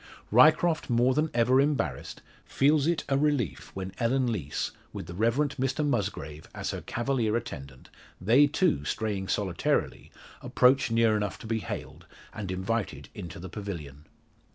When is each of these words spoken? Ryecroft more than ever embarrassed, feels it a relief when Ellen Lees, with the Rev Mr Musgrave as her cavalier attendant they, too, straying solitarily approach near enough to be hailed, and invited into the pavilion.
Ryecroft 0.31 0.89
more 0.89 1.13
than 1.13 1.29
ever 1.31 1.61
embarrassed, 1.61 2.23
feels 2.43 2.87
it 2.87 3.03
a 3.07 3.19
relief 3.19 3.69
when 3.75 3.93
Ellen 3.99 4.31
Lees, 4.31 4.71
with 4.91 5.05
the 5.05 5.13
Rev 5.13 5.35
Mr 5.35 5.85
Musgrave 5.87 6.49
as 6.55 6.71
her 6.71 6.81
cavalier 6.81 7.35
attendant 7.35 7.91
they, 8.19 8.47
too, 8.47 8.83
straying 8.83 9.27
solitarily 9.27 10.11
approach 10.41 10.89
near 10.89 11.15
enough 11.15 11.37
to 11.37 11.45
be 11.45 11.59
hailed, 11.59 12.07
and 12.33 12.49
invited 12.49 13.09
into 13.13 13.37
the 13.37 13.47
pavilion. 13.49 14.07